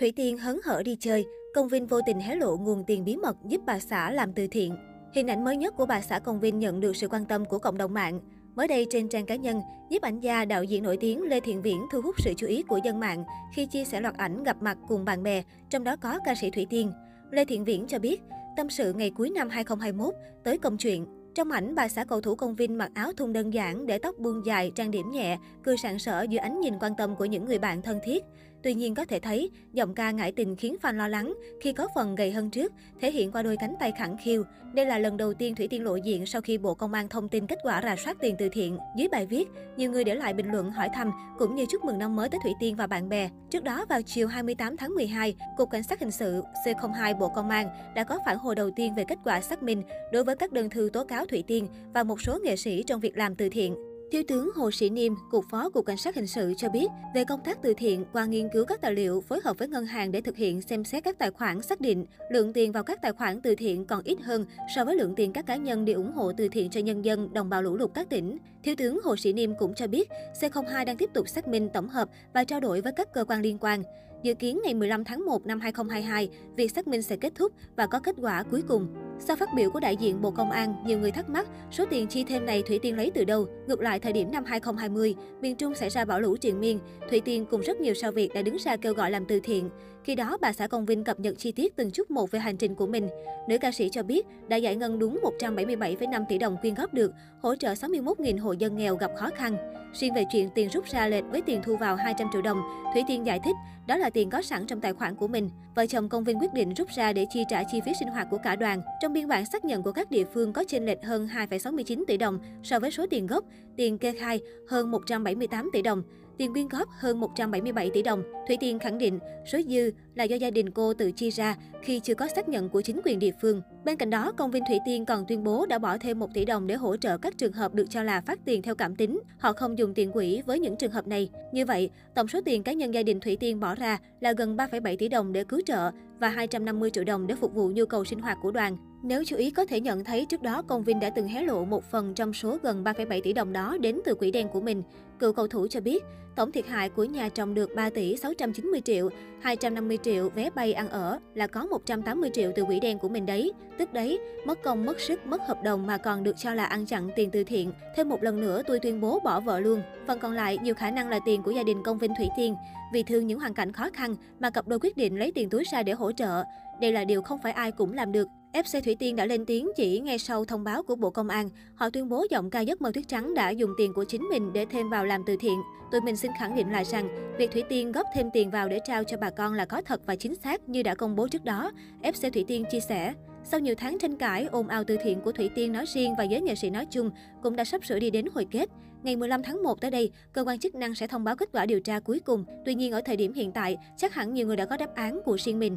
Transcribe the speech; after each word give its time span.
Thủy 0.00 0.12
Tiên 0.16 0.38
hớn 0.38 0.60
hở 0.64 0.82
đi 0.84 0.96
chơi, 1.00 1.26
Công 1.54 1.68
Vinh 1.68 1.86
vô 1.86 2.00
tình 2.06 2.20
hé 2.20 2.34
lộ 2.34 2.56
nguồn 2.56 2.84
tiền 2.86 3.04
bí 3.04 3.16
mật 3.16 3.36
giúp 3.44 3.60
bà 3.66 3.78
xã 3.78 4.10
làm 4.10 4.32
từ 4.32 4.46
thiện. 4.46 4.76
Hình 5.14 5.30
ảnh 5.30 5.44
mới 5.44 5.56
nhất 5.56 5.74
của 5.76 5.86
bà 5.86 6.00
xã 6.00 6.18
Công 6.18 6.40
Vinh 6.40 6.58
nhận 6.58 6.80
được 6.80 6.96
sự 6.96 7.08
quan 7.08 7.24
tâm 7.24 7.44
của 7.44 7.58
cộng 7.58 7.78
đồng 7.78 7.94
mạng. 7.94 8.20
Mới 8.54 8.68
đây 8.68 8.86
trên 8.90 9.08
trang 9.08 9.26
cá 9.26 9.36
nhân, 9.36 9.60
nhiếp 9.90 10.02
ảnh 10.02 10.20
gia 10.20 10.44
đạo 10.44 10.64
diễn 10.64 10.82
nổi 10.82 10.96
tiếng 10.96 11.22
Lê 11.22 11.40
Thiện 11.40 11.62
Viễn 11.62 11.86
thu 11.92 12.00
hút 12.00 12.14
sự 12.18 12.34
chú 12.36 12.46
ý 12.46 12.62
của 12.62 12.80
dân 12.84 13.00
mạng 13.00 13.24
khi 13.54 13.66
chia 13.66 13.84
sẻ 13.84 14.00
loạt 14.00 14.16
ảnh 14.16 14.42
gặp 14.42 14.62
mặt 14.62 14.78
cùng 14.88 15.04
bạn 15.04 15.22
bè, 15.22 15.42
trong 15.70 15.84
đó 15.84 15.96
có 15.96 16.18
ca 16.24 16.34
sĩ 16.34 16.50
Thủy 16.50 16.66
Tiên. 16.70 16.92
Lê 17.30 17.44
Thiện 17.44 17.64
Viễn 17.64 17.86
cho 17.86 17.98
biết, 17.98 18.22
tâm 18.56 18.70
sự 18.70 18.92
ngày 18.92 19.10
cuối 19.10 19.30
năm 19.30 19.48
2021 19.48 20.14
tới 20.44 20.58
công 20.58 20.76
chuyện, 20.76 21.06
trong 21.34 21.50
ảnh, 21.50 21.74
bà 21.74 21.88
xã 21.88 22.04
cầu 22.04 22.20
thủ 22.20 22.34
công 22.34 22.54
Vinh 22.54 22.78
mặc 22.78 22.90
áo 22.94 23.12
thun 23.12 23.32
đơn 23.32 23.54
giản, 23.54 23.86
để 23.86 23.98
tóc 23.98 24.18
buông 24.18 24.46
dài, 24.46 24.72
trang 24.74 24.90
điểm 24.90 25.10
nhẹ, 25.10 25.38
cười 25.62 25.76
sảng 25.76 25.98
sỡ 25.98 26.22
dưới 26.22 26.38
ánh 26.38 26.60
nhìn 26.60 26.74
quan 26.80 26.92
tâm 26.98 27.16
của 27.16 27.24
những 27.24 27.44
người 27.44 27.58
bạn 27.58 27.82
thân 27.82 27.98
thiết. 28.04 28.24
Tuy 28.62 28.74
nhiên 28.74 28.94
có 28.94 29.04
thể 29.04 29.20
thấy, 29.20 29.50
giọng 29.72 29.94
ca 29.94 30.10
ngại 30.10 30.32
tình 30.32 30.56
khiến 30.56 30.76
fan 30.82 30.96
lo 30.96 31.08
lắng 31.08 31.34
khi 31.60 31.72
có 31.72 31.88
phần 31.94 32.14
gầy 32.14 32.32
hơn 32.32 32.50
trước, 32.50 32.72
thể 33.00 33.10
hiện 33.10 33.32
qua 33.32 33.42
đôi 33.42 33.56
cánh 33.56 33.74
tay 33.80 33.92
khẳng 33.98 34.16
khiu. 34.16 34.44
Đây 34.72 34.86
là 34.86 34.98
lần 34.98 35.16
đầu 35.16 35.34
tiên 35.34 35.54
Thủy 35.54 35.68
Tiên 35.68 35.84
lộ 35.84 35.96
diện 35.96 36.26
sau 36.26 36.40
khi 36.40 36.58
Bộ 36.58 36.74
Công 36.74 36.92
an 36.92 37.08
thông 37.08 37.28
tin 37.28 37.46
kết 37.46 37.58
quả 37.62 37.82
rà 37.82 37.96
soát 37.96 38.16
tiền 38.20 38.34
từ 38.38 38.48
thiện. 38.48 38.78
Dưới 38.96 39.08
bài 39.08 39.26
viết, 39.26 39.48
nhiều 39.76 39.90
người 39.90 40.04
để 40.04 40.14
lại 40.14 40.32
bình 40.32 40.52
luận 40.52 40.70
hỏi 40.70 40.88
thăm 40.94 41.10
cũng 41.38 41.54
như 41.54 41.66
chúc 41.66 41.84
mừng 41.84 41.98
năm 41.98 42.16
mới 42.16 42.28
tới 42.28 42.40
Thủy 42.42 42.52
Tiên 42.60 42.76
và 42.76 42.86
bạn 42.86 43.08
bè. 43.08 43.30
Trước 43.50 43.64
đó 43.64 43.86
vào 43.88 44.02
chiều 44.02 44.28
28 44.28 44.76
tháng 44.76 44.94
12, 44.94 45.34
Cục 45.56 45.70
Cảnh 45.70 45.82
sát 45.82 46.00
hình 46.00 46.10
sự 46.10 46.42
C02 46.64 47.18
Bộ 47.18 47.28
Công 47.28 47.50
an 47.50 47.68
đã 47.94 48.04
có 48.04 48.18
phản 48.26 48.38
hồi 48.38 48.54
đầu 48.54 48.70
tiên 48.76 48.94
về 48.94 49.04
kết 49.08 49.18
quả 49.24 49.40
xác 49.40 49.62
minh 49.62 49.82
đối 50.12 50.24
với 50.24 50.36
các 50.36 50.52
đơn 50.52 50.70
thư 50.70 50.90
tố 50.92 51.04
cáo 51.04 51.26
Thủy 51.26 51.44
Tiên 51.46 51.68
và 51.94 52.02
một 52.02 52.20
số 52.20 52.38
nghệ 52.44 52.56
sĩ 52.56 52.82
trong 52.82 53.00
việc 53.00 53.16
làm 53.16 53.34
từ 53.34 53.48
thiện. 53.48 53.87
Thiếu 54.10 54.22
tướng 54.28 54.50
Hồ 54.54 54.70
Sĩ 54.70 54.90
Niêm, 54.90 55.12
Cục 55.30 55.44
Phó 55.50 55.70
Cục 55.70 55.86
Cảnh 55.86 55.96
sát 55.96 56.14
Hình 56.14 56.26
sự 56.26 56.54
cho 56.56 56.68
biết, 56.68 56.86
về 57.14 57.24
công 57.24 57.40
tác 57.44 57.62
từ 57.62 57.74
thiện, 57.74 58.04
qua 58.12 58.24
nghiên 58.24 58.48
cứu 58.52 58.64
các 58.64 58.80
tài 58.80 58.92
liệu, 58.92 59.20
phối 59.20 59.40
hợp 59.44 59.58
với 59.58 59.68
ngân 59.68 59.86
hàng 59.86 60.12
để 60.12 60.20
thực 60.20 60.36
hiện 60.36 60.62
xem 60.62 60.84
xét 60.84 61.04
các 61.04 61.18
tài 61.18 61.30
khoản 61.30 61.62
xác 61.62 61.80
định 61.80 62.06
lượng 62.30 62.52
tiền 62.52 62.72
vào 62.72 62.82
các 62.82 63.02
tài 63.02 63.12
khoản 63.12 63.40
từ 63.40 63.54
thiện 63.54 63.84
còn 63.84 64.02
ít 64.04 64.18
hơn 64.20 64.44
so 64.76 64.84
với 64.84 64.96
lượng 64.96 65.14
tiền 65.14 65.32
các 65.32 65.46
cá 65.46 65.56
nhân 65.56 65.84
đi 65.84 65.92
ủng 65.92 66.12
hộ 66.12 66.32
từ 66.36 66.48
thiện 66.48 66.70
cho 66.70 66.80
nhân 66.80 67.04
dân 67.04 67.32
đồng 67.32 67.48
bào 67.48 67.62
lũ 67.62 67.76
lụt 67.76 67.90
các 67.94 68.10
tỉnh. 68.10 68.38
Thiếu 68.62 68.74
tướng 68.78 69.00
Hồ 69.04 69.16
Sĩ 69.16 69.32
Niêm 69.32 69.54
cũng 69.58 69.74
cho 69.74 69.86
biết, 69.86 70.08
C02 70.40 70.84
đang 70.84 70.96
tiếp 70.96 71.10
tục 71.14 71.28
xác 71.28 71.48
minh 71.48 71.68
tổng 71.74 71.88
hợp 71.88 72.08
và 72.34 72.44
trao 72.44 72.60
đổi 72.60 72.80
với 72.80 72.92
các 72.96 73.12
cơ 73.14 73.24
quan 73.24 73.42
liên 73.42 73.58
quan. 73.60 73.82
Dự 74.22 74.34
kiến 74.34 74.60
ngày 74.64 74.74
15 74.74 75.04
tháng 75.04 75.26
1 75.26 75.46
năm 75.46 75.60
2022, 75.60 76.28
việc 76.56 76.72
xác 76.72 76.88
minh 76.88 77.02
sẽ 77.02 77.16
kết 77.16 77.32
thúc 77.34 77.52
và 77.76 77.86
có 77.86 78.00
kết 78.00 78.16
quả 78.20 78.42
cuối 78.42 78.62
cùng. 78.68 79.07
Sau 79.20 79.36
phát 79.36 79.54
biểu 79.54 79.70
của 79.70 79.80
đại 79.80 79.96
diện 79.96 80.20
Bộ 80.20 80.30
Công 80.30 80.50
an, 80.50 80.74
nhiều 80.86 80.98
người 80.98 81.10
thắc 81.10 81.28
mắc 81.28 81.46
số 81.70 81.84
tiền 81.90 82.06
chi 82.06 82.24
thêm 82.24 82.46
này 82.46 82.62
Thủy 82.62 82.78
Tiên 82.82 82.96
lấy 82.96 83.10
từ 83.14 83.24
đâu. 83.24 83.46
Ngược 83.66 83.80
lại, 83.80 83.98
thời 83.98 84.12
điểm 84.12 84.32
năm 84.32 84.44
2020, 84.44 85.14
miền 85.40 85.56
Trung 85.56 85.74
xảy 85.74 85.90
ra 85.90 86.04
bão 86.04 86.20
lũ 86.20 86.36
triền 86.36 86.60
miên, 86.60 86.78
Thủy 87.10 87.20
Tiên 87.20 87.46
cùng 87.50 87.60
rất 87.60 87.80
nhiều 87.80 87.94
sao 87.94 88.12
Việt 88.12 88.34
đã 88.34 88.42
đứng 88.42 88.56
ra 88.64 88.76
kêu 88.76 88.94
gọi 88.94 89.10
làm 89.10 89.24
từ 89.24 89.40
thiện. 89.40 89.70
Khi 90.04 90.14
đó, 90.14 90.36
bà 90.40 90.52
xã 90.52 90.66
Công 90.66 90.86
Vinh 90.86 91.04
cập 91.04 91.20
nhật 91.20 91.38
chi 91.38 91.52
tiết 91.52 91.76
từng 91.76 91.90
chút 91.90 92.10
một 92.10 92.30
về 92.30 92.38
hành 92.38 92.56
trình 92.56 92.74
của 92.74 92.86
mình. 92.86 93.08
Nữ 93.48 93.58
ca 93.58 93.72
sĩ 93.72 93.88
cho 93.92 94.02
biết 94.02 94.26
đã 94.48 94.56
giải 94.56 94.76
ngân 94.76 94.98
đúng 94.98 95.20
177,5 95.40 96.24
tỷ 96.28 96.38
đồng 96.38 96.56
quyên 96.60 96.74
góp 96.74 96.94
được, 96.94 97.12
hỗ 97.40 97.54
trợ 97.54 97.72
61.000 97.72 98.40
hộ 98.40 98.52
dân 98.52 98.76
nghèo 98.76 98.96
gặp 98.96 99.10
khó 99.16 99.30
khăn. 99.36 99.56
Riêng 99.92 100.14
về 100.14 100.24
chuyện 100.32 100.48
tiền 100.54 100.68
rút 100.68 100.84
ra 100.86 101.08
lệch 101.08 101.24
với 101.30 101.42
tiền 101.42 101.60
thu 101.64 101.76
vào 101.76 101.96
200 101.96 102.28
triệu 102.32 102.42
đồng, 102.42 102.60
Thủy 102.94 103.02
Tiên 103.08 103.26
giải 103.26 103.40
thích 103.44 103.56
đó 103.88 103.96
là 103.96 104.10
tiền 104.10 104.30
có 104.30 104.42
sẵn 104.42 104.66
trong 104.66 104.80
tài 104.80 104.92
khoản 104.92 105.14
của 105.14 105.28
mình. 105.28 105.50
Vợ 105.74 105.86
chồng 105.86 106.08
Công 106.08 106.24
Vinh 106.24 106.38
quyết 106.38 106.52
định 106.52 106.74
rút 106.74 106.88
ra 106.88 107.12
để 107.12 107.26
chi 107.30 107.44
trả 107.48 107.62
chi 107.62 107.80
phí 107.80 107.92
sinh 107.98 108.08
hoạt 108.08 108.26
của 108.30 108.38
cả 108.38 108.56
đoàn. 108.56 108.82
Trong 109.08 109.12
biên 109.14 109.28
bản 109.28 109.46
xác 109.46 109.64
nhận 109.64 109.82
của 109.82 109.92
các 109.92 110.10
địa 110.10 110.24
phương 110.34 110.52
có 110.52 110.64
chênh 110.68 110.86
lệch 110.86 111.04
hơn 111.04 111.28
2,69 111.34 112.04
tỷ 112.06 112.16
đồng 112.16 112.38
so 112.62 112.80
với 112.80 112.90
số 112.90 113.06
tiền 113.10 113.26
gốc, 113.26 113.44
tiền 113.76 113.98
kê 113.98 114.12
khai 114.12 114.40
hơn 114.68 114.90
178 114.90 115.70
tỷ 115.72 115.82
đồng 115.82 116.02
tiền 116.38 116.52
quyên 116.52 116.68
góp 116.68 116.88
hơn 116.98 117.20
177 117.20 117.90
tỷ 117.90 118.02
đồng. 118.02 118.22
Thủy 118.48 118.56
Tiên 118.60 118.78
khẳng 118.78 118.98
định 118.98 119.18
số 119.52 119.58
dư 119.68 119.90
là 120.14 120.24
do 120.24 120.36
gia 120.36 120.50
đình 120.50 120.70
cô 120.70 120.94
tự 120.94 121.12
chi 121.12 121.30
ra 121.30 121.56
khi 121.82 122.00
chưa 122.00 122.14
có 122.14 122.28
xác 122.28 122.48
nhận 122.48 122.68
của 122.68 122.80
chính 122.80 123.00
quyền 123.04 123.18
địa 123.18 123.32
phương. 123.42 123.62
Bên 123.84 123.96
cạnh 123.96 124.10
đó, 124.10 124.32
công 124.36 124.50
viên 124.50 124.62
Thủy 124.68 124.78
Tiên 124.86 125.04
còn 125.04 125.24
tuyên 125.28 125.44
bố 125.44 125.66
đã 125.66 125.78
bỏ 125.78 125.98
thêm 125.98 126.18
1 126.18 126.34
tỷ 126.34 126.44
đồng 126.44 126.66
để 126.66 126.74
hỗ 126.74 126.96
trợ 126.96 127.18
các 127.18 127.38
trường 127.38 127.52
hợp 127.52 127.74
được 127.74 127.86
cho 127.90 128.02
là 128.02 128.20
phát 128.20 128.38
tiền 128.44 128.62
theo 128.62 128.74
cảm 128.74 128.96
tính. 128.96 129.20
Họ 129.38 129.52
không 129.52 129.78
dùng 129.78 129.94
tiền 129.94 130.12
quỹ 130.12 130.42
với 130.46 130.60
những 130.60 130.76
trường 130.76 130.92
hợp 130.92 131.06
này. 131.06 131.30
Như 131.52 131.64
vậy, 131.64 131.90
tổng 132.14 132.28
số 132.28 132.40
tiền 132.44 132.62
cá 132.62 132.72
nhân 132.72 132.94
gia 132.94 133.02
đình 133.02 133.20
Thủy 133.20 133.36
Tiên 133.36 133.60
bỏ 133.60 133.74
ra 133.74 133.98
là 134.20 134.32
gần 134.32 134.56
3,7 134.56 134.96
tỷ 134.96 135.08
đồng 135.08 135.32
để 135.32 135.44
cứu 135.44 135.60
trợ 135.66 135.90
và 136.18 136.28
250 136.28 136.90
triệu 136.90 137.04
đồng 137.04 137.26
để 137.26 137.34
phục 137.34 137.54
vụ 137.54 137.68
nhu 137.68 137.86
cầu 137.86 138.04
sinh 138.04 138.20
hoạt 138.20 138.38
của 138.42 138.50
đoàn. 138.50 138.76
Nếu 139.02 139.24
chú 139.24 139.36
ý 139.36 139.50
có 139.50 139.64
thể 139.64 139.80
nhận 139.80 140.04
thấy 140.04 140.26
trước 140.26 140.42
đó 140.42 140.62
công 140.62 140.82
Vinh 140.82 141.00
đã 141.00 141.10
từng 141.10 141.28
hé 141.28 141.42
lộ 141.42 141.64
một 141.64 141.84
phần 141.90 142.14
trong 142.14 142.32
số 142.32 142.58
gần 142.62 142.84
3,7 142.84 143.20
tỷ 143.22 143.32
đồng 143.32 143.52
đó 143.52 143.76
đến 143.80 144.00
từ 144.04 144.14
quỹ 144.14 144.30
đen 144.30 144.48
của 144.48 144.60
mình. 144.60 144.82
Cựu 145.18 145.32
cầu 145.32 145.46
thủ 145.46 145.66
cho 145.70 145.80
biết, 145.80 146.04
tổng 146.36 146.52
thiệt 146.52 146.66
hại 146.66 146.88
của 146.88 147.04
nhà 147.04 147.28
trồng 147.28 147.54
được 147.54 147.74
3 147.76 147.90
tỷ 147.90 148.16
690 148.16 148.80
triệu, 148.80 149.08
250 149.40 149.98
triệu 150.02 150.28
vé 150.28 150.50
bay 150.50 150.72
ăn 150.72 150.88
ở 150.88 151.18
là 151.34 151.46
có 151.46 151.66
180 151.66 152.30
triệu 152.34 152.52
từ 152.56 152.64
quỹ 152.64 152.80
đen 152.80 152.98
của 152.98 153.08
mình 153.08 153.26
đấy. 153.26 153.52
Tức 153.78 153.92
đấy, 153.92 154.18
mất 154.46 154.62
công 154.62 154.86
mất 154.86 155.00
sức, 155.00 155.26
mất 155.26 155.40
hợp 155.48 155.62
đồng 155.64 155.86
mà 155.86 155.96
còn 155.96 156.24
được 156.24 156.36
cho 156.38 156.54
là 156.54 156.64
ăn 156.64 156.86
chặn 156.86 157.10
tiền 157.16 157.30
từ 157.30 157.44
thiện. 157.44 157.72
Thêm 157.96 158.08
một 158.08 158.22
lần 158.22 158.40
nữa 158.40 158.62
tôi 158.66 158.78
tuyên 158.78 159.00
bố 159.00 159.20
bỏ 159.24 159.40
vợ 159.40 159.60
luôn. 159.60 159.82
Phần 160.06 160.18
còn 160.18 160.32
lại 160.32 160.58
nhiều 160.62 160.74
khả 160.74 160.90
năng 160.90 161.08
là 161.08 161.18
tiền 161.24 161.42
của 161.42 161.50
gia 161.50 161.62
đình 161.62 161.82
công 161.84 161.98
Vinh 161.98 162.12
Thủy 162.18 162.28
Tiên. 162.36 162.54
Vì 162.92 163.02
thương 163.02 163.26
những 163.26 163.40
hoàn 163.40 163.54
cảnh 163.54 163.72
khó 163.72 163.88
khăn 163.92 164.16
mà 164.40 164.50
cặp 164.50 164.68
đôi 164.68 164.78
quyết 164.78 164.96
định 164.96 165.18
lấy 165.18 165.32
tiền 165.32 165.50
túi 165.50 165.64
ra 165.72 165.82
để 165.82 165.92
hỗ 165.92 166.12
trợ. 166.12 166.42
Đây 166.80 166.92
là 166.92 167.04
điều 167.04 167.22
không 167.22 167.38
phải 167.42 167.52
ai 167.52 167.72
cũng 167.72 167.92
làm 167.92 168.12
được. 168.12 168.28
FC 168.52 168.80
Thủy 168.80 168.96
Tiên 168.98 169.16
đã 169.16 169.26
lên 169.26 169.44
tiếng 169.46 169.68
chỉ 169.76 170.00
ngay 170.00 170.18
sau 170.18 170.44
thông 170.44 170.64
báo 170.64 170.82
của 170.82 170.96
Bộ 170.96 171.10
Công 171.10 171.28
an. 171.28 171.48
Họ 171.74 171.90
tuyên 171.90 172.08
bố 172.08 172.26
giọng 172.30 172.50
ca 172.50 172.60
giấc 172.60 172.82
mơ 172.82 172.90
tuyết 172.94 173.08
trắng 173.08 173.34
đã 173.34 173.50
dùng 173.50 173.70
tiền 173.78 173.92
của 173.92 174.04
chính 174.04 174.22
mình 174.30 174.52
để 174.52 174.66
thêm 174.70 174.90
vào 174.90 175.04
làm 175.04 175.22
từ 175.26 175.36
thiện. 175.40 175.62
Tụi 175.92 176.00
mình 176.00 176.16
xin 176.16 176.30
khẳng 176.38 176.56
định 176.56 176.72
lại 176.72 176.84
rằng, 176.84 177.34
việc 177.38 177.50
Thủy 177.52 177.62
Tiên 177.68 177.92
góp 177.92 178.06
thêm 178.14 178.30
tiền 178.32 178.50
vào 178.50 178.68
để 178.68 178.80
trao 178.84 179.04
cho 179.04 179.16
bà 179.16 179.30
con 179.30 179.54
là 179.54 179.64
có 179.64 179.82
thật 179.82 180.00
và 180.06 180.16
chính 180.16 180.34
xác 180.34 180.68
như 180.68 180.82
đã 180.82 180.94
công 180.94 181.16
bố 181.16 181.28
trước 181.28 181.44
đó, 181.44 181.72
FC 182.02 182.30
Thủy 182.30 182.44
Tiên 182.48 182.64
chia 182.70 182.80
sẻ. 182.80 183.14
Sau 183.44 183.60
nhiều 183.60 183.74
tháng 183.78 183.98
tranh 183.98 184.16
cãi, 184.16 184.44
ồn 184.44 184.68
ào 184.68 184.84
từ 184.84 184.96
thiện 185.02 185.20
của 185.20 185.32
Thủy 185.32 185.50
Tiên 185.54 185.72
nói 185.72 185.84
riêng 185.94 186.14
và 186.18 186.24
giới 186.24 186.40
nghệ 186.40 186.54
sĩ 186.54 186.70
nói 186.70 186.86
chung 186.90 187.10
cũng 187.42 187.56
đã 187.56 187.64
sắp 187.64 187.84
sửa 187.84 187.98
đi 187.98 188.10
đến 188.10 188.26
hồi 188.34 188.46
kết. 188.50 188.68
Ngày 189.02 189.16
15 189.16 189.42
tháng 189.42 189.62
1 189.62 189.80
tới 189.80 189.90
đây, 189.90 190.10
cơ 190.32 190.44
quan 190.44 190.58
chức 190.58 190.74
năng 190.74 190.94
sẽ 190.94 191.06
thông 191.06 191.24
báo 191.24 191.36
kết 191.36 191.48
quả 191.52 191.66
điều 191.66 191.80
tra 191.80 192.00
cuối 192.00 192.20
cùng. 192.20 192.44
Tuy 192.64 192.74
nhiên 192.74 192.92
ở 192.92 193.00
thời 193.00 193.16
điểm 193.16 193.32
hiện 193.32 193.52
tại, 193.52 193.76
chắc 193.96 194.14
hẳn 194.14 194.34
nhiều 194.34 194.46
người 194.46 194.56
đã 194.56 194.64
có 194.64 194.76
đáp 194.76 194.94
án 194.94 195.20
của 195.24 195.36
riêng 195.40 195.58
mình. 195.58 195.76